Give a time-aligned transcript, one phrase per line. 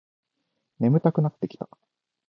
[0.79, 1.69] 眠たくなってきた